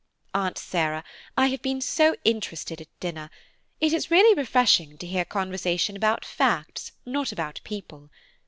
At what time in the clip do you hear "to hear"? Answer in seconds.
4.97-5.23